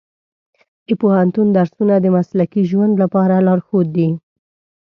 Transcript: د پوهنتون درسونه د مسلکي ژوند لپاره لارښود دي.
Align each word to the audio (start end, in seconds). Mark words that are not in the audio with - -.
د 0.87 0.89
پوهنتون 1.01 1.47
درسونه 1.57 1.95
د 1.99 2.05
مسلکي 2.17 2.61
ژوند 2.69 2.93
لپاره 3.03 3.35
لارښود 3.47 3.87
دي. 3.97 4.09